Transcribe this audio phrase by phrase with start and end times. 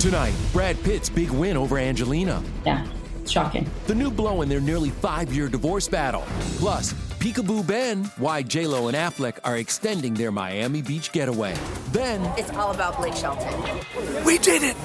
[0.00, 2.42] Tonight, Brad Pitt's big win over Angelina.
[2.64, 2.86] Yeah,
[3.26, 3.68] shocking.
[3.86, 6.22] The new blow in their nearly five-year divorce battle.
[6.58, 11.56] Plus, Peekaboo Ben, why J-Lo and Affleck are extending their Miami Beach getaway.
[11.90, 13.52] Then, it's all about Blake Shelton.
[14.24, 14.76] We did it!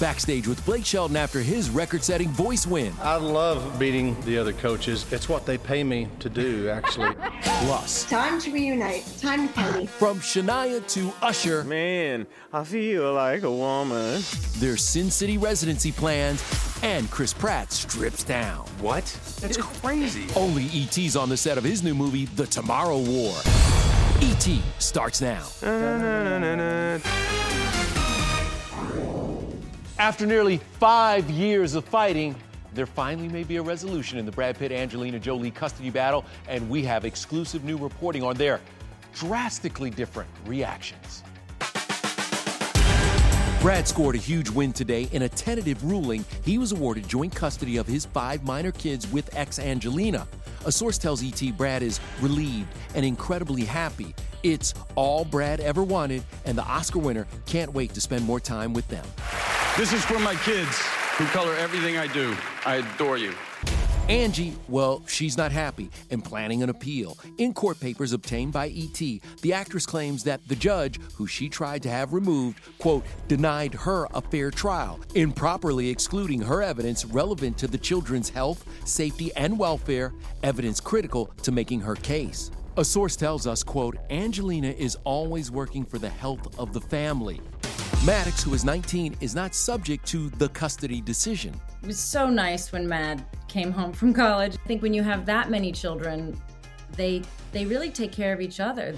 [0.00, 2.92] Backstage with Blake Shelton after his record-setting voice win.
[3.00, 5.06] I love beating the other coaches.
[5.12, 7.14] It's what they pay me to do, actually.
[7.42, 9.04] Plus, time to reunite.
[9.20, 9.86] Time to party.
[9.86, 11.62] From Shania to Usher.
[11.64, 14.20] Man, I feel like a woman.
[14.58, 16.42] Their Sin City residency plans
[16.82, 18.66] and Chris Pratt strips down.
[18.80, 19.04] What?
[19.40, 20.26] That's crazy.
[20.36, 23.34] Only E.T.'s on the set of his new movie, The Tomorrow War.
[24.20, 24.60] E.T.
[24.78, 25.46] starts now.
[29.98, 32.34] After nearly five years of fighting,
[32.74, 36.68] there finally may be a resolution in the Brad Pitt Angelina Jolie custody battle, and
[36.68, 38.60] we have exclusive new reporting on their
[39.14, 41.24] drastically different reactions.
[43.68, 46.24] Brad scored a huge win today in a tentative ruling.
[46.42, 50.26] He was awarded joint custody of his five minor kids with ex Angelina.
[50.64, 54.14] A source tells ET Brad is relieved and incredibly happy.
[54.42, 58.72] It's all Brad ever wanted, and the Oscar winner can't wait to spend more time
[58.72, 59.04] with them.
[59.76, 60.74] This is for my kids
[61.18, 62.34] who color everything I do.
[62.64, 63.34] I adore you.
[64.08, 67.18] Angie, well, she's not happy and planning an appeal.
[67.36, 68.98] In court papers obtained by ET,
[69.42, 74.08] the actress claims that the judge, who she tried to have removed, quote, denied her
[74.14, 80.14] a fair trial, improperly excluding her evidence relevant to the children's health, safety, and welfare,
[80.42, 82.50] evidence critical to making her case.
[82.78, 87.42] A source tells us, quote, Angelina is always working for the health of the family.
[88.06, 91.52] Maddox, who is 19, is not subject to the custody decision.
[91.82, 94.54] It was so nice when Mad came home from college.
[94.54, 96.40] I think when you have that many children,
[96.96, 97.22] they
[97.52, 98.94] they really take care of each other.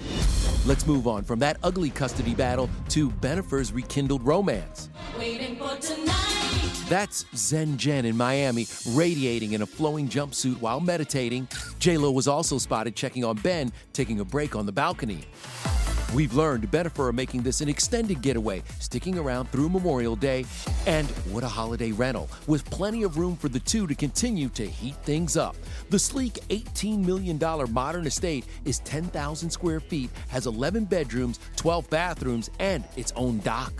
[0.65, 4.89] Let's move on from that ugly custody battle to Bennifer's rekindled romance.
[6.89, 11.47] That's Zen Jen in Miami, radiating in a flowing jumpsuit while meditating.
[11.79, 15.21] J-Lo was also spotted checking on Ben, taking a break on the balcony.
[16.13, 20.45] We've learned Bennifer are making this an extended getaway, sticking around through Memorial Day.
[20.85, 24.67] And what a holiday rental, with plenty of room for the two to continue to
[24.67, 25.55] heat things up.
[25.89, 27.39] The sleek $18 million
[27.71, 33.71] modern estate is 10,000 square feet, has 11 bedrooms, 12 bathrooms, and its own dock.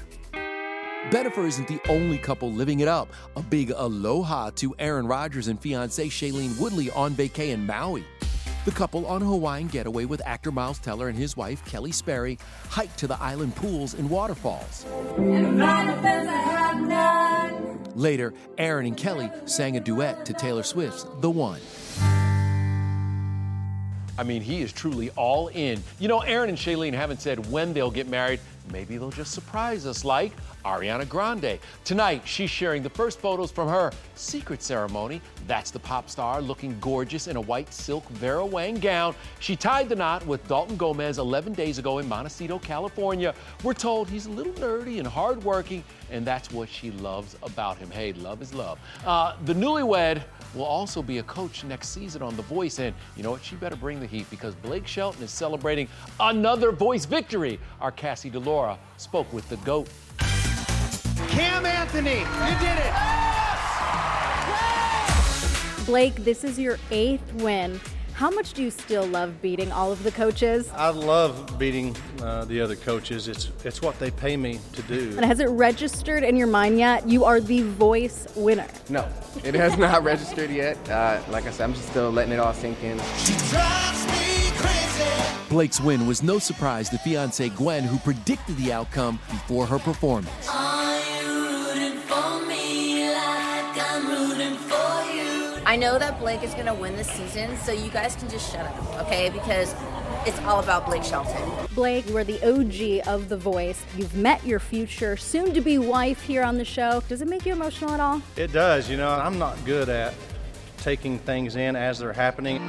[1.10, 3.10] Bennifer isn't the only couple living it up.
[3.36, 8.06] A big aloha to Aaron Rodgers and fiancee Shailene Woodley on vacay in Maui.
[8.64, 12.38] The couple on a Hawaiian getaway with actor Miles Teller and his wife Keleigh Sperry
[12.70, 14.86] hiked to the island pools and waterfalls.
[17.96, 21.60] Later, Aaron and Keleigh sang a duet to Taylor Swift's The One.
[24.20, 25.82] I mean, he is truly all in.
[25.98, 28.42] You know, Aaron and Shailene haven't said when they'll get married.
[28.72, 30.34] Maybe they'll just surprise us like
[30.66, 31.60] Ariana Grande.
[31.84, 35.22] Tonight, she's sharing the first photos from her secret ceremony.
[35.48, 39.16] That's the pop star looking gorgeous in a white silk Vera Wang gown.
[39.40, 43.34] She tied the knot with Dalton Gomez 11 days ago in Montecito, California.
[43.64, 47.90] We're told he's a little nerdy and hardworking, and that's what she loves about him.
[47.90, 48.80] Hey, love is love.
[49.06, 50.22] Uh, the newlywed
[50.54, 53.44] will also be a coach next season on The Voice, and you know what?
[53.44, 55.88] She better bring the heat because Blake Shelton is celebrating
[56.20, 57.60] another Voice victory.
[57.80, 59.88] Our Cassie DiLaura spoke with the GOAT.
[61.32, 62.94] Cam Anthony, you did it!
[65.86, 67.80] Blake, this is your eighth win.
[68.12, 70.70] How much do you still love beating all of the coaches?
[70.76, 73.30] I love beating uh, the other coaches.
[73.30, 75.14] It's it's what they pay me to do.
[75.16, 77.08] And has it registered in your mind yet?
[77.08, 78.68] You are the voice winner.
[78.90, 79.08] No,
[79.46, 80.78] it has not registered yet.
[80.90, 82.98] Uh, like I said, I'm just still letting it all sink in.
[85.50, 90.50] Blake's win was no surprise to fiancee Gwen, who predicted the outcome before her performance.
[95.72, 98.52] I know that Blake is going to win this season, so you guys can just
[98.52, 99.30] shut up, okay?
[99.30, 99.74] Because
[100.26, 101.42] it's all about Blake Shelton.
[101.74, 103.82] Blake, you are the OG of The Voice.
[103.96, 107.02] You've met your future, soon to be wife here on the show.
[107.08, 108.22] Does it make you emotional at all?
[108.36, 108.90] It does.
[108.90, 110.14] You know, I'm not good at
[110.80, 112.60] taking things in as they're happening.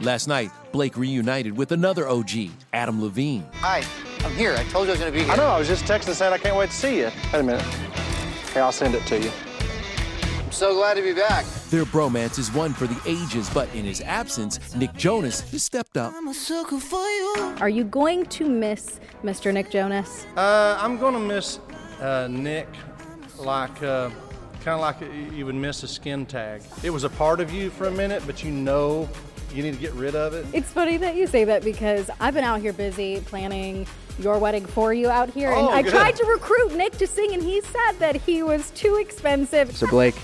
[0.00, 2.30] Last night, Blake reunited with another OG,
[2.72, 3.44] Adam Levine.
[3.54, 3.82] Hi,
[4.24, 4.54] I'm here.
[4.54, 5.32] I told you I was going to be here.
[5.32, 7.10] I know, I was just texting saying I can't wait to see you.
[7.32, 7.62] Wait a minute.
[8.54, 9.32] Hey, I'll send it to you.
[10.58, 11.44] I'm so glad to be back.
[11.70, 15.96] Their bromance is one for the ages, but in his absence, Nick Jonas has stepped
[15.96, 16.12] up.
[17.60, 19.54] Are you going to miss Mr.
[19.54, 20.26] Nick Jonas?
[20.36, 21.60] Uh, I'm going to miss
[22.00, 22.66] uh, Nick
[23.38, 24.10] like, uh,
[24.64, 24.96] kind of like
[25.32, 26.62] you would miss a skin tag.
[26.82, 29.08] It was a part of you for a minute, but you know
[29.54, 30.44] you need to get rid of it.
[30.52, 33.86] It's funny that you say that because I've been out here busy planning
[34.18, 35.92] your wedding for you out here, and Oh, I good.
[35.92, 39.76] tried to recruit Nick to sing, and he said that he was too expensive.
[39.76, 40.16] So Blake,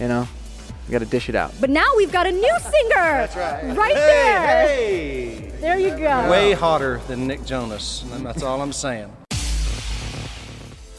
[0.00, 0.26] you know,
[0.88, 1.52] you gotta dish it out.
[1.60, 2.88] But now we've got a new singer.
[2.94, 3.76] That's right.
[3.76, 4.66] Right Hey, there.
[4.66, 5.52] Hey!
[5.60, 6.30] There you go.
[6.30, 9.12] Way hotter than Nick Jonas, that's all I'm saying.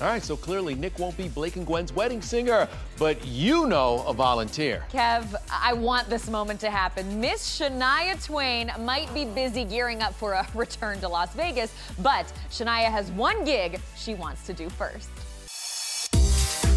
[0.01, 2.67] All right, so clearly Nick won't be Blake and Gwen's wedding singer,
[2.97, 4.83] but you know a volunteer.
[4.91, 7.21] Kev, I want this moment to happen.
[7.21, 11.71] Miss Shania Twain might be busy gearing up for a return to Las Vegas,
[12.01, 15.09] but Shania has one gig she wants to do first.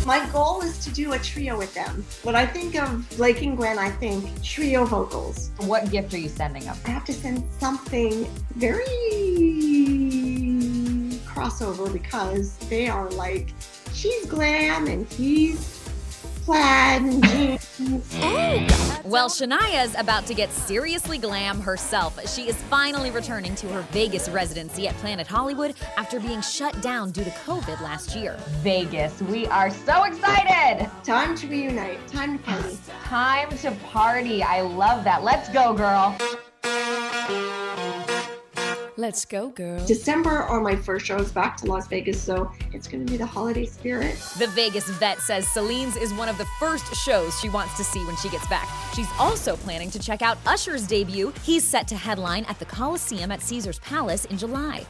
[0.06, 2.04] My goal is to do a trio with them.
[2.24, 5.50] When I think of Blake and Gwen, I think trio vocals.
[5.60, 6.76] What gift are you sending them?
[6.84, 8.24] I have to send something
[8.54, 8.84] very
[11.24, 13.48] crossover because they are like,
[13.94, 15.83] she's glam and he's plaid and jeans.
[19.04, 22.18] Well, Shania's about to get seriously glam herself.
[22.28, 27.10] She is finally returning to her Vegas residency at Planet Hollywood after being shut down
[27.12, 28.36] due to COVID last year.
[28.62, 30.90] Vegas, we are so excited!
[31.02, 32.06] Time to reunite.
[32.08, 32.78] Time to party.
[33.04, 34.42] Time to party.
[34.42, 35.22] I love that.
[35.22, 36.16] Let's go, girl.
[38.96, 39.84] Let's go, girl.
[39.86, 43.26] December are my first shows back to Las Vegas, so it's going to be the
[43.26, 44.14] holiday spirit.
[44.38, 48.04] The Vegas vet says Celine's is one of the first shows she wants to see
[48.04, 48.68] when she gets back.
[48.94, 51.32] She's also planning to check out Usher's debut.
[51.42, 54.86] He's set to headline at the Coliseum at Caesar's Palace in July.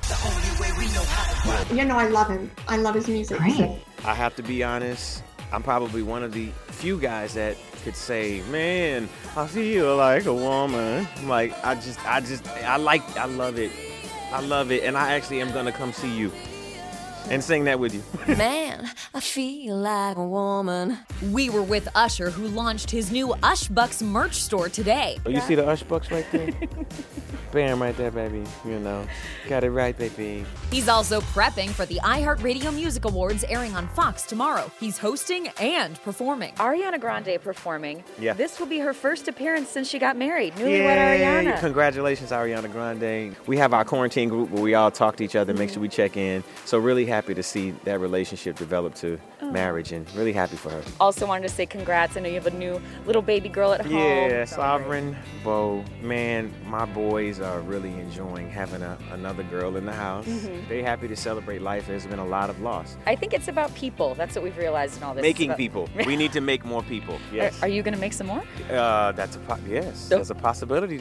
[1.72, 2.50] You know, I love him.
[2.68, 3.38] I love his music.
[3.38, 5.22] so- I have to be honest.
[5.50, 10.34] I'm probably one of the few guys that could say, "Man, I feel like a
[10.34, 13.70] woman." Like I just, I just, I like, I love it.
[14.34, 16.32] I love it, and I actually am gonna come see you
[17.30, 18.02] and sing that with you.
[18.36, 20.98] Man, I feel like a woman.
[21.30, 25.18] We were with Usher, who launched his new Ushbucks merch store today.
[25.26, 26.50] Oh, you see the Ush Bucks right there?
[27.52, 28.42] Bam, right there, baby.
[28.64, 29.06] You know,
[29.48, 30.44] got it right, baby.
[30.72, 34.72] He's also prepping for the iHeartRadio Music Awards airing on Fox tomorrow.
[34.80, 36.52] He's hosting and performing.
[36.54, 38.02] Ariana Grande performing.
[38.18, 38.32] Yeah.
[38.32, 40.54] This will be her first appearance since she got married.
[40.54, 41.60] Newlywed Ariana.
[41.60, 43.36] Congratulations, Ariana Grande.
[43.46, 45.88] We have our quarantine group where we all talk to each other, make sure we
[45.88, 46.42] check in.
[46.64, 49.50] So really happy to see that relationship develop to Oh.
[49.50, 50.82] marriage and really happy for her.
[50.98, 52.16] Also wanted to say congrats.
[52.16, 53.92] I know you have a new little baby girl at home.
[54.30, 59.92] Yeah, Sovereign, Bo, man, my boys are really enjoying having a, another girl in the
[59.92, 60.26] house.
[60.26, 60.68] Mhm.
[60.68, 61.86] They happy to celebrate life.
[61.86, 62.96] There's been a lot of loss.
[63.06, 64.14] I think it's about people.
[64.16, 65.22] That's what we've realized in all this.
[65.22, 65.88] Making about- people.
[66.06, 67.16] we need to make more people.
[67.32, 67.60] Yes.
[67.62, 68.42] Are, are you going to make some more?
[68.72, 70.08] Uh, that's a po- yes.
[70.08, 71.00] There's a possibility.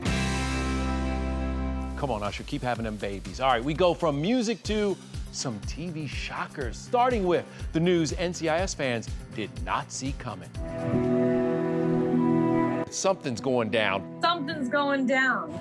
[1.98, 3.39] Come on, Usher, keep having them babies.
[3.39, 4.98] All right, we go from music to
[5.33, 10.50] some TV shockers, starting with the news NCIS fans did not see coming.
[12.89, 14.19] Something's going down.
[14.21, 15.51] Something's going down.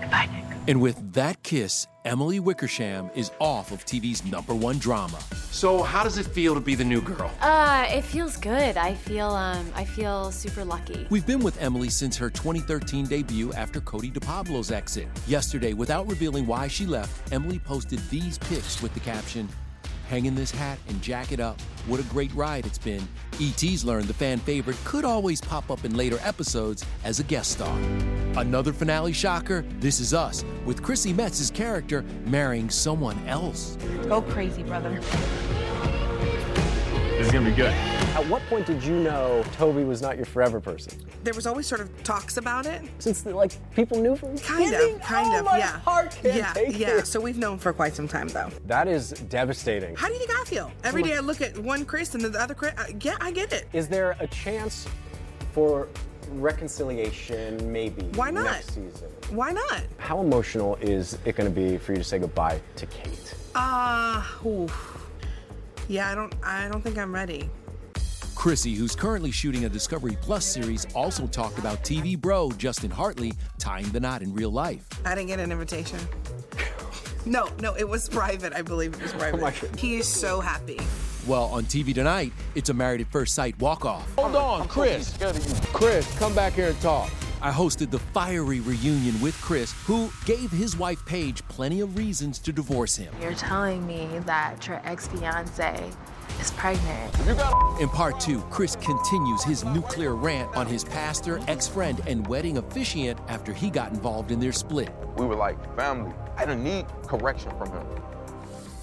[0.68, 5.18] And with that kiss, Emily Wickersham is off of TV's number one drama.
[5.50, 7.32] So, how does it feel to be the new girl?
[7.40, 8.76] Uh, it feels good.
[8.76, 11.06] I feel um I feel super lucky.
[11.10, 15.08] We've been with Emily since her 2013 debut after Cote de Pablo's exit.
[15.26, 19.48] Yesterday, without revealing why she left, Emily posted these pics with the caption,
[20.12, 21.58] Hanging this hat and jacket up.
[21.86, 23.08] What a great ride it's been.
[23.40, 27.52] ET's learned the fan favorite could always pop up in later episodes as a guest
[27.52, 27.74] star.
[28.36, 33.78] Another finale shocker, This Is Us, with Chrissy Metz's character marrying someone else.
[34.06, 35.00] Go crazy, brother.
[37.22, 37.72] This is gonna be good.
[38.16, 40.98] At what point did you know Toby was not your forever person?
[41.22, 42.82] There was always sort of talks about it.
[42.98, 44.96] Since like people knew from Kind beginning?
[44.96, 45.78] of, kind Oh, of, my yeah.
[45.78, 46.98] heart can't yeah, take yeah.
[46.98, 47.06] it.
[47.06, 48.50] So we've known for quite some time, though.
[48.66, 49.94] That is devastating.
[49.94, 50.72] How do you think I feel?
[50.82, 52.74] Every day I look at one Chris and then the other Chris.
[52.76, 53.68] Uh, yeah, I get it.
[53.72, 54.88] Is there a chance
[55.52, 55.86] for
[56.32, 58.46] reconciliation maybe Why not?
[58.46, 59.08] next season?
[59.30, 59.82] Why not?
[59.98, 63.32] How emotional is it going to be for you to say goodbye to Kate?
[63.54, 64.98] Uh, oof.
[65.92, 66.10] Yeah.
[66.10, 66.34] I don't.
[66.42, 67.50] I don't think I'm ready.
[68.34, 73.34] Chrissy, who's currently shooting a Discovery Plus series, also talked about TV bro Justin Hartley
[73.58, 74.88] tying the knot in real life.
[75.04, 75.98] I didn't get an invitation.
[77.24, 78.52] No, no, it was private.
[78.52, 79.78] I believe it was private.
[79.78, 80.80] he is so happy.
[81.26, 84.12] Well, on TV tonight, it's a Married at First Sight walk-off.
[84.16, 85.16] Hold on, Chris.
[85.72, 87.12] Chris, come back here and talk.
[87.42, 92.38] I hosted the fiery reunion with Chris, who gave his wife Paige plenty of reasons
[92.38, 93.12] to divorce him.
[93.20, 95.90] You're telling me that your ex fiance
[96.40, 97.12] is pregnant.
[97.80, 102.58] In part two, Chris continues his nuclear rant on his pastor, ex friend, and wedding
[102.58, 104.92] officiant after he got involved in their split.
[105.16, 106.14] We were like family.
[106.36, 107.86] I didn't need correction from him.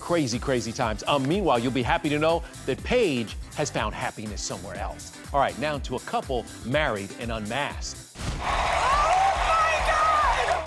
[0.02, 1.02] Crazy, crazy times.
[1.08, 5.18] Um, meanwhile, you'll be happy to know that Paige has found happiness somewhere else.
[5.32, 8.09] All right, now to a couple married and unmasked.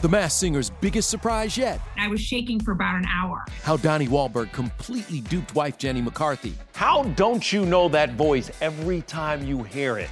[0.02, 1.80] The Masked Singer's biggest surprise yet.
[1.96, 3.44] I was shaking for about an hour.
[3.62, 6.54] How Donnie Wahlberg completely duped wife Jenny McCarthy.
[6.74, 10.10] How don't you know that voice every time you hear it?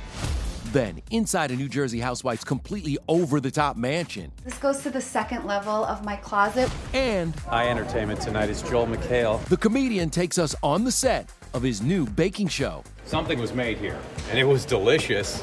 [0.67, 4.31] Then, inside a New Jersey housewife's completely over the top mansion.
[4.45, 6.71] This goes to the second level of my closet.
[6.95, 9.45] And High entertainment tonight is Joel McHale.
[9.47, 12.85] the comedian takes us on the set of his new baking show.
[13.07, 13.99] Something was made here,
[14.31, 15.43] and it was delicious.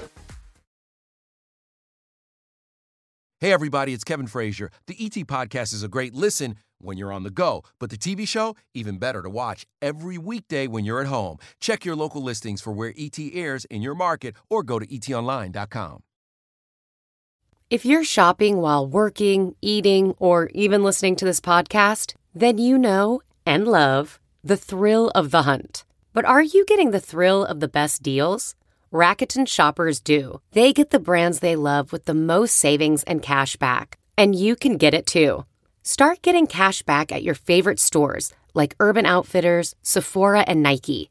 [3.40, 4.72] Hey, everybody, it's Kevin Frazier.
[4.88, 8.28] The ET Podcast is a great listen when you're on the go, but the TV
[8.28, 11.38] show, even better to watch every weekday when you're at home.
[11.62, 16.02] Check your local listings for where ET airs in your market or go to etonline.com.
[17.70, 23.22] If you're shopping while working, eating, or even listening to this podcast, then you know
[23.46, 25.86] and love the thrill of the hunt.
[26.12, 28.56] But are you getting the thrill of the best deals?
[28.94, 30.42] Rakuten shoppers do.
[30.52, 33.98] They get the brands they love with the most savings and cash back.
[34.18, 35.46] And you can get it too.
[35.84, 41.10] Start getting cash back at your favorite stores like Urban Outfitters, Sephora, and Nike.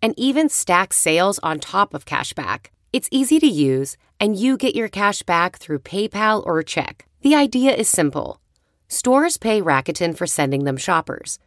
[0.00, 2.70] And even stack sales on top of cash back.
[2.92, 7.06] It's easy to use, and you get your cash back through PayPal or check.
[7.22, 8.40] The idea is simple.
[8.86, 11.38] Stores pay Rakuten for sending them shoppers,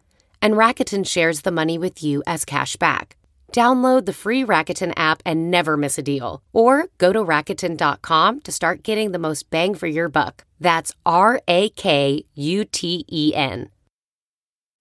[0.42, 3.17] and Rakuten shares the money with you as cash back.
[3.54, 6.42] Download the free Rakuten app and never miss a deal.
[6.54, 10.46] Or go to Rakuten.com to start getting the most bang for your buck.
[10.60, 13.70] That's R A K U T E N.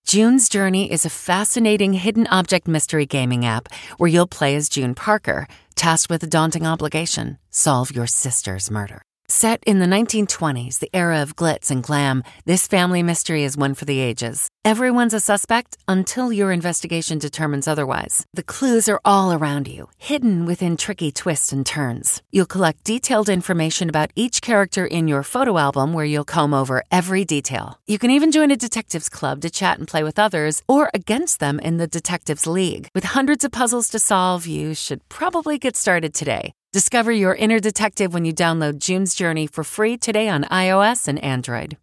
[0.06, 4.94] June's Journey is a fascinating hidden object mystery gaming app where you'll play as June
[4.94, 9.02] Parker, tasked with a daunting obligation solve your sister's murder.
[9.28, 13.74] Set in the 1920s, the era of glitz and glam, this family mystery is one
[13.74, 14.48] for the ages.
[14.66, 18.26] Everyone's a suspect until your investigation determines otherwise.
[18.34, 22.20] The clues are all around you, hidden within tricky twists and turns.
[22.32, 26.82] You'll collect detailed information about each character in your photo album where you'll comb over
[26.90, 27.78] every detail.
[27.86, 31.38] You can even join a detectives club to chat and play with others or against
[31.38, 32.88] them in the Detectives League.
[32.92, 36.52] With hundreds of puzzles to solve, you should probably get started today.
[36.72, 41.22] Discover your inner detective when you download June's Journey for free today on iOS and
[41.22, 41.76] Android.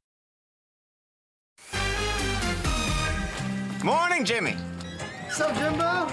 [4.13, 4.51] Morning, Jimmy.
[5.23, 6.05] What's up, Jimbo?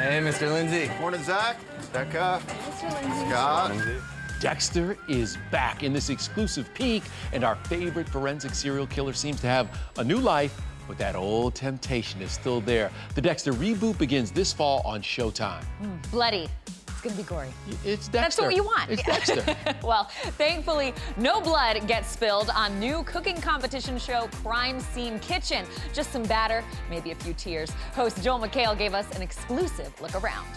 [0.00, 0.50] Hey, Mr.
[0.50, 0.90] Lindsay.
[0.98, 1.58] Morning, Zach.
[1.92, 2.40] Becca.
[2.46, 3.02] Mr.
[3.02, 3.28] Lindsay.
[3.28, 4.40] Scott.
[4.40, 7.02] Dexter is back in this exclusive peek,
[7.34, 9.68] and our favorite forensic serial killer seems to have
[9.98, 12.90] a new life, but that old temptation is still there.
[13.14, 15.64] The Dexter reboot begins this fall on Showtime.
[15.64, 16.48] Hmm, bloody.
[16.98, 17.54] It's gonna be gory.
[17.84, 18.90] It's That's what you want.
[18.90, 19.56] It's Dexter.
[19.84, 25.64] well, thankfully, no blood gets spilled on new cooking competition show Crime Scene Kitchen.
[25.94, 27.70] Just some batter, maybe a few tears.
[27.94, 30.48] Host Joel McHale gave us an exclusive look around.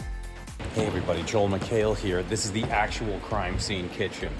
[0.73, 2.23] Hey, everybody, Joel McHale here.
[2.23, 4.33] This is the actual crime scene kitchen.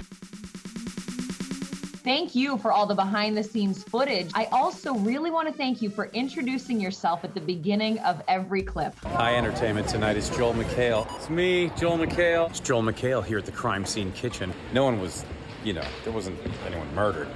[2.04, 4.28] Thank you for all the behind the scenes footage.
[4.34, 8.62] I also really want to thank you for introducing yourself at the beginning of every
[8.62, 8.96] clip.
[9.04, 11.06] Hi, entertainment tonight is Joel McHale.
[11.14, 12.50] It's me, Joel McHale.
[12.50, 14.52] It's Joel McHale here at the crime scene kitchen.
[14.72, 15.24] No one was,
[15.62, 17.28] you know, there wasn't anyone murdered.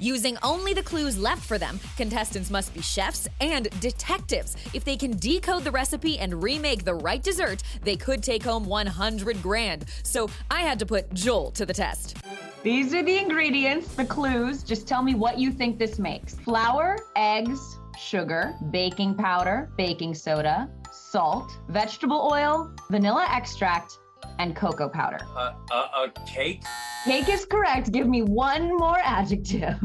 [0.00, 4.56] Using only the clues left for them, contestants must be chefs and detectives.
[4.74, 8.64] If they can decode the recipe and remake the right dessert, they could take home
[8.66, 9.84] 100 grand.
[10.02, 12.16] So I had to put Joel to the test.
[12.62, 14.62] These are the ingredients, the clues.
[14.62, 20.70] Just tell me what you think this makes flour, eggs, sugar, baking powder, baking soda,
[20.92, 23.98] salt, vegetable oil, vanilla extract,
[24.38, 25.18] and cocoa powder.
[25.36, 26.62] Uh, uh, a cake?
[27.04, 27.90] Cake is correct.
[27.90, 29.80] Give me one more adjective.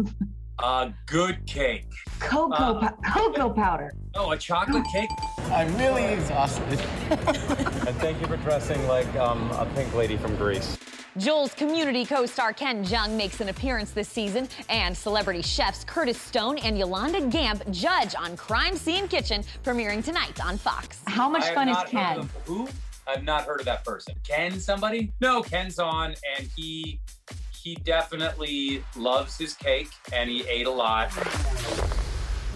[0.59, 1.85] A good cake.
[2.19, 3.91] Cocoa, Uh, pow- cocoa powder.
[4.13, 5.09] Oh, a chocolate cake?
[5.51, 6.79] I'm really exhausted.
[7.09, 10.77] and thank you for dressing like um, a pink lady from Grease.
[11.17, 16.19] Joel's community co star Ken Jeong makes an appearance this season, and celebrity chefs Curtis
[16.19, 21.01] Stone and Yolanda Gampp judge on Crime Scene Kitchen, premiering tonight on Fox.
[21.07, 22.19] How much I have fun is not heard Ken?
[22.19, 22.69] of- Who?
[23.07, 24.15] I've not heard of that person.
[24.27, 25.11] Ken somebody?
[25.21, 26.99] No, Ken's on and he
[27.63, 31.09] he definitely loves his cake and he ate a lot.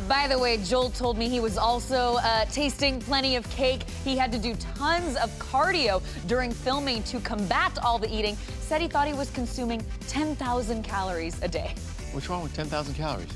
[0.07, 3.83] By the way, Joel told me he was also uh, tasting plenty of cake.
[4.03, 8.35] He had to do tons of cardio during filming to combat all the eating.
[8.61, 11.75] Said he thought he was consuming 10,000 calories a day.
[12.13, 13.29] What's wrong with 10,000 calories?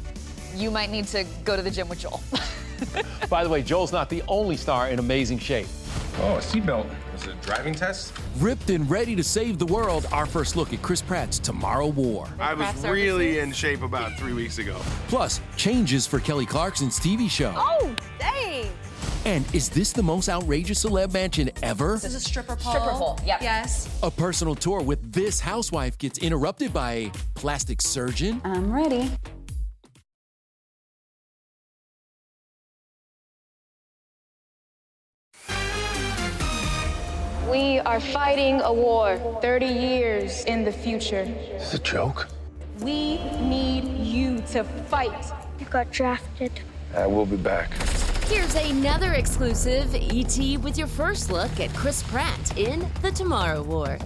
[0.55, 2.21] You might need to go to the gym with Joel.
[3.29, 5.67] By the way, Joel's not the only star in amazing shape.
[6.21, 6.87] Oh, a seatbelt.
[7.11, 8.13] Was it a driving test?
[8.37, 12.27] Ripped and ready to save the world, our first look at Chris Pratt's Tomorrow War.
[12.39, 14.77] I was really in shape about three weeks ago.
[15.09, 17.53] Plus, changes for Kelly Clarkson's TV show.
[17.57, 18.69] Oh, dang!
[19.25, 21.95] And is this the most outrageous celeb mansion ever?
[21.95, 22.71] This is a stripper pole.
[22.73, 23.41] Stripper pole, yep.
[23.41, 23.99] Yes.
[24.01, 28.39] A personal tour with this housewife gets interrupted by a plastic surgeon.
[28.45, 29.11] I'm ready.
[37.55, 41.21] We are fighting a war 30 years in the future.
[41.21, 42.27] Is this a joke?
[42.81, 45.31] We need you to fight.
[45.57, 46.51] You got drafted.
[46.93, 47.71] I will be back.
[48.25, 53.99] Here's another exclusive ET with your first look at Chris Pratt in The Tomorrow War.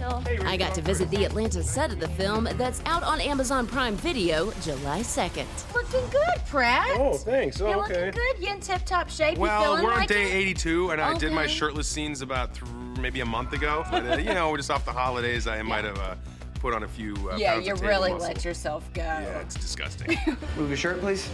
[0.46, 3.96] I got to visit the Atlanta set of the film that's out on Amazon Prime
[3.96, 5.74] Video July 2nd.
[5.74, 7.00] Looking good, Pratt.
[7.00, 7.60] Oh, thanks.
[7.60, 8.06] Oh, You're okay.
[8.06, 8.46] looking good.
[8.46, 9.38] You in tip-top shape.
[9.38, 10.50] Well, feeling we're on like day it?
[10.50, 12.54] 82, and I did my shirtless scenes about
[13.00, 13.84] th- maybe a month ago.
[13.90, 15.46] But, uh, you know, we're just off the holidays.
[15.46, 16.14] I might have uh,
[16.60, 18.28] put on a few uh, yeah, pounds you of table really muscle.
[18.28, 19.02] let yourself go.
[19.02, 20.16] Yeah, it's disgusting.
[20.56, 21.28] Move your shirt, please.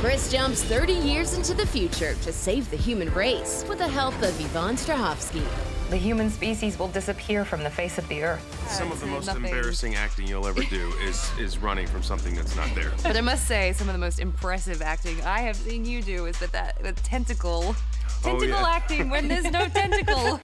[0.00, 4.14] Chris jumps 30 years into the future to save the human race with the help
[4.22, 5.42] of Yvonne Strahovski.
[5.90, 8.70] The human species will disappear from the face of the earth.
[8.70, 9.44] Some of the most Nothing.
[9.44, 12.90] embarrassing acting you'll ever do is is running from something that's not there.
[13.02, 16.26] But I must say, some of the most impressive acting I have seen you do
[16.26, 17.76] is that that, that tentacle,
[18.22, 18.66] tentacle yeah.
[18.66, 20.40] acting when there's no tentacle.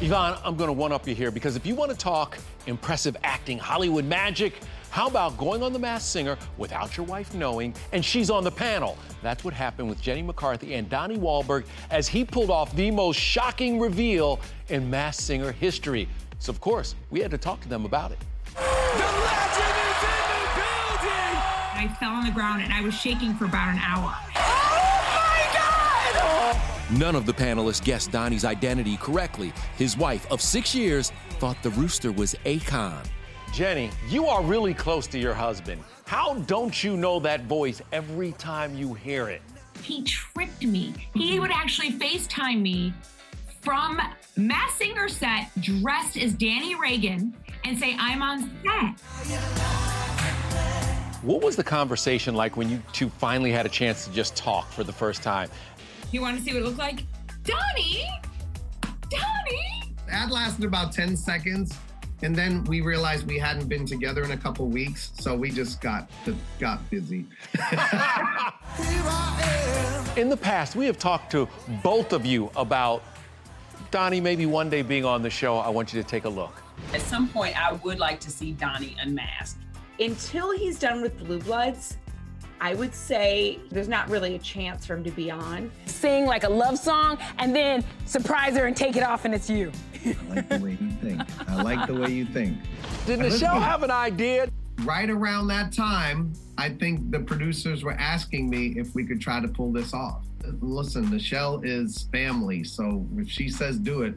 [0.00, 2.38] Yvonne, I'm going to one up you here because if you want to talk
[2.68, 7.74] impressive acting, Hollywood magic, how about going on The Masked Singer without your wife knowing
[7.92, 8.96] and she's on the panel?
[9.22, 13.18] That's what happened with Jenny McCarthy and Donnie Wahlberg as he pulled off the most
[13.18, 14.38] shocking reveal
[14.68, 16.08] in Masked Singer history.
[16.38, 18.18] So, of course, we had to talk to them about it.
[21.80, 24.14] I fell on the ground and I was shaking for about an hour.
[26.90, 29.52] None of the panelists guessed Donnie's identity correctly.
[29.76, 33.06] His wife of six years thought the rooster was Akon.
[33.52, 35.82] Jenny, you are really close to your husband.
[36.06, 39.42] How don't you know that voice every time you hear it?
[39.82, 40.94] He tricked me.
[41.14, 42.94] He would actually FaceTime me
[43.60, 44.00] from
[44.36, 48.98] Masked Singer set dressed as Danny Reagan and say, I'm on set.
[51.22, 54.70] What was the conversation like when you two finally had a chance to just talk
[54.70, 55.50] for the first time?
[56.10, 57.04] You want to see what it looked like?
[57.44, 58.08] Donnie!
[59.10, 59.94] Donnie!
[60.06, 61.76] That lasted about 10 seconds.
[62.22, 65.80] And then we realized we hadn't been together in a couple weeks, so we just
[65.80, 66.10] got
[66.58, 67.26] got busy.
[70.16, 71.48] In the past, we have talked to
[71.80, 73.04] both of you about
[73.92, 75.58] Donnie maybe one day being on the show.
[75.58, 76.60] I want you to take a look.
[76.92, 79.60] At some point, I would like to see Donnie unmasked.
[80.00, 81.98] Until he's done with Blue Bloods,
[82.60, 85.70] I would say there's not really a chance for him to be on.
[85.86, 89.48] Sing like a love song and then surprise her and take it off and it's
[89.48, 89.72] you.
[90.04, 91.22] I like the way you think.
[91.48, 92.58] I like the way you think.
[93.06, 94.48] Did Michelle have an idea?
[94.82, 99.40] Right around that time, I think the producers were asking me if we could try
[99.40, 100.22] to pull this off.
[100.60, 104.14] Listen, Michelle is family, so if she says do it,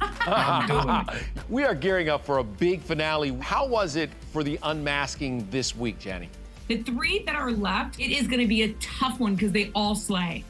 [0.00, 0.66] I'm
[1.08, 1.24] doing it.
[1.48, 3.36] We are gearing up for a big finale.
[3.40, 6.28] How was it for the unmasking this week, Jenny?
[6.68, 9.70] The three that are left, it is going to be a tough one because they
[9.74, 10.44] all slay.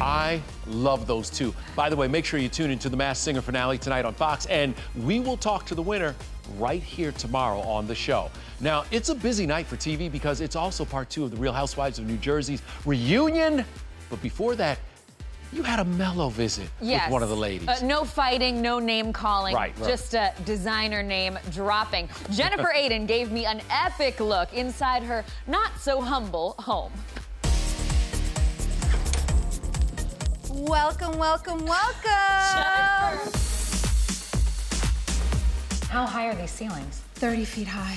[0.00, 1.54] I love those two.
[1.76, 4.46] By the way, make sure you tune into the Masked Singer finale tonight on Fox,
[4.46, 6.14] and we will talk to the winner
[6.58, 8.30] right here tomorrow on the show.
[8.60, 11.52] Now, it's a busy night for TV because it's also part two of the Real
[11.52, 13.64] Housewives of New Jersey's reunion.
[14.10, 14.78] But before that,
[15.54, 17.06] you had a mellow visit Yes.
[17.06, 17.68] with one of the ladies.
[17.68, 19.54] Uh, no fighting, no name calling.
[19.54, 19.88] Right, right.
[19.88, 22.08] Just a designer name dropping.
[22.32, 26.92] Jennifer Aydin gave me an epic look inside her not so humble home.
[30.50, 33.30] Welcome, welcome, welcome.
[35.88, 37.02] How high are these ceilings?
[37.14, 37.96] 30 feet high.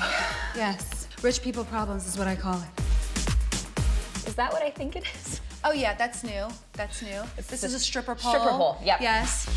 [0.55, 1.07] Yes.
[1.21, 4.27] Rich people problems is what I call it.
[4.27, 5.39] Is that what I think it is?
[5.69, 6.47] Oh, yeah, that's new.
[6.73, 7.23] That's new.
[7.35, 8.31] this is a stripper pole.
[8.31, 9.01] Stripper pole, yep.
[9.01, 9.49] Yes.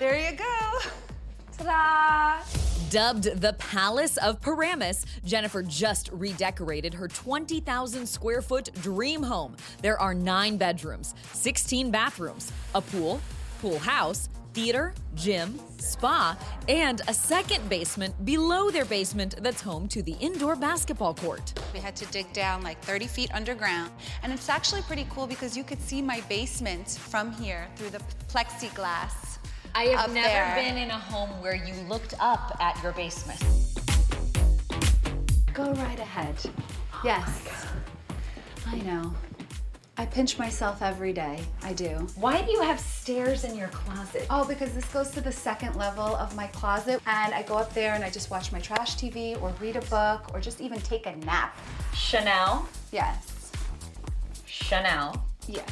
[0.00, 0.78] There you go.
[1.58, 2.42] Ta-da!
[2.90, 9.56] Dubbed the Palace of Paramus, Jennifer just redecorated her 20,000 square foot dream home.
[9.80, 13.20] There are nine bedrooms, 16 bathrooms, a pool,
[13.60, 16.34] pool house, theater, gym, spa,
[16.66, 21.52] and a second basement below their basement that's home to the indoor basketball court.
[21.74, 23.90] We had to dig down like 30 feet underground.
[24.22, 28.00] And it's actually pretty cool because you could see my basement from here through the
[28.28, 29.36] plexiglass.
[29.74, 30.54] I have never there.
[30.56, 33.44] been in a home where you looked up at your basement.
[35.52, 36.34] Go right ahead.
[37.04, 37.28] Yes.
[38.08, 38.16] Oh
[38.68, 39.14] I know.
[39.98, 41.40] I pinch myself every day.
[41.62, 42.06] I do.
[42.16, 44.26] Why do you have stairs in your closet?
[44.28, 47.00] Oh, because this goes to the second level of my closet.
[47.06, 49.80] And I go up there and I just watch my trash TV or read a
[49.82, 51.56] book or just even take a nap.
[51.94, 52.68] Chanel?
[52.92, 53.52] Yes.
[54.44, 55.24] Chanel.
[55.46, 55.70] Yes.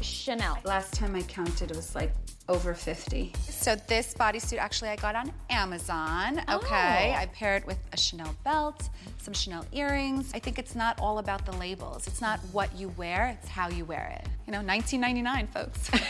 [0.00, 0.58] Chanel.
[0.64, 2.14] Last time I counted, it was like
[2.50, 3.32] over 50.
[3.38, 6.42] So this bodysuit actually I got on Amazon.
[6.48, 6.56] Oh.
[6.56, 7.14] Okay.
[7.14, 7.20] Oh.
[7.20, 10.32] I paired it with a Chanel belt, some Chanel earrings.
[10.34, 12.08] I think it's not all about the labels.
[12.08, 14.28] It's not what you wear, it's how you wear it.
[14.46, 15.90] You know, 1999, folks.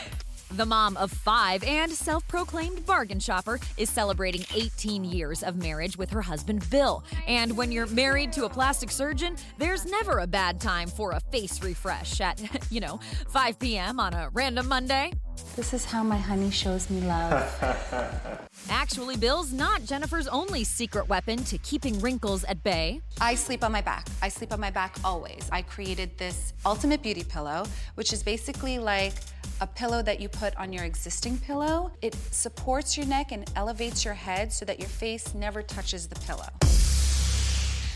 [0.53, 5.97] The mom of five and self proclaimed bargain shopper is celebrating 18 years of marriage
[5.97, 7.05] with her husband Bill.
[7.29, 11.21] And when you're married to a plastic surgeon, there's never a bad time for a
[11.31, 12.99] face refresh at, you know,
[13.29, 14.01] 5 p.m.
[14.01, 15.13] on a random Monday.
[15.57, 18.49] This is how my honey shows me love.
[18.71, 23.01] Actually, Bill's not Jennifer's only secret weapon to keeping wrinkles at bay.
[23.21, 24.07] I sleep on my back.
[24.23, 25.49] I sleep on my back always.
[25.51, 29.15] I created this ultimate beauty pillow, which is basically like
[29.61, 31.91] a pillow that you put on your existing pillow.
[32.01, 36.19] It supports your neck and elevates your head so that your face never touches the
[36.21, 36.49] pillow.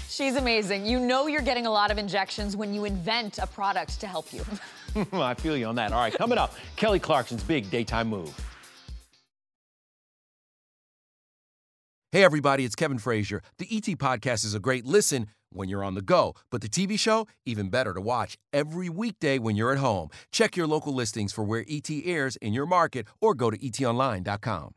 [0.09, 0.87] She's amazing.
[0.87, 4.33] You know you're getting a lot of injections when you invent a product to help
[4.33, 4.45] you.
[5.13, 5.93] I feel you on that.
[5.93, 8.35] All right, coming up, Kelly Clarkson's big daytime move.
[12.13, 13.43] Hey, everybody, it's Kevin Frazier.
[13.59, 16.97] The ET Podcast is a great listen when you're on the go, but the TV
[16.99, 20.11] show, even better to watch every weekday when you're at home.
[20.31, 24.75] Check your local listings for where ET airs in your market or go to etonline.com.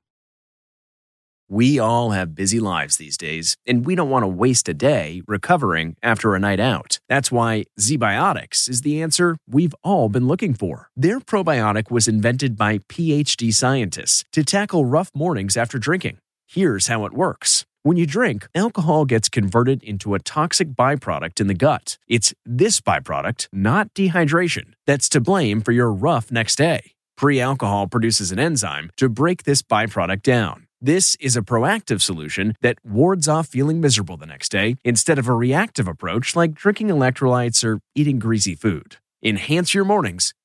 [1.50, 5.22] We all have busy lives these days, and we don't want to waste a day
[5.28, 7.00] recovering after a night out.
[7.08, 10.90] That's why ZBiotics is the answer we've all been looking for.
[10.98, 16.18] Their probiotic was invented by PhD scientists to tackle rough mornings after drinking.
[16.48, 17.66] Here's how it works.
[17.82, 21.98] When you drink, alcohol gets converted into a toxic byproduct in the gut.
[22.10, 26.92] It's this byproduct, not dehydration, that's to blame for your rough next day.
[27.16, 30.67] Pre alcohol produces an enzyme to break this byproduct down.
[30.82, 35.28] This is a proactive solution that wards off feeling miserable the next day instead of
[35.28, 38.98] a reactive approach like drinking electrolytes or eating greasy food.
[39.24, 40.36] Enhance your mornings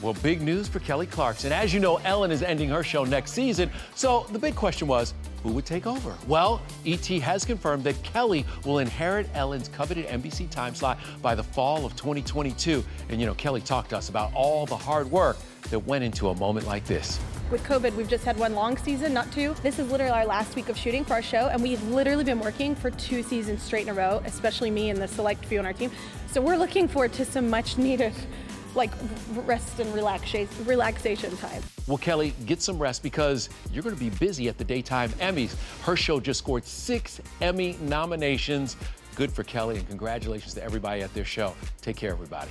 [0.00, 1.50] Well, big news for Kelly Clarkson.
[1.50, 3.68] As you know, Ellen is ending her show next season.
[3.96, 6.16] So the big question was, who would take over?
[6.28, 11.42] Well, ET has confirmed that Kelly will inherit Ellen's coveted NBC time slot by the
[11.42, 12.84] fall of 2022.
[13.08, 15.36] And you know, Kelly talked to us about all the hard work
[15.70, 17.18] that went into a moment like this.
[17.50, 19.54] With COVID, we've just had one long season, not two.
[19.64, 22.40] This is literally our last week of shooting for our show, and we've literally been
[22.40, 25.66] working for two seasons straight in a row, especially me and the select few on
[25.66, 25.90] our team.
[26.30, 28.12] So we're looking forward to some much needed
[28.74, 28.90] like
[29.46, 31.62] rest and relaxation relaxation time.
[31.86, 35.54] Well, Kelly, get some rest because you're going to be busy at the daytime Emmys.
[35.82, 38.76] Her show just scored six Emmy nominations.
[39.14, 41.54] Good for Kelly, and congratulations to everybody at their show.
[41.80, 42.50] Take care, everybody.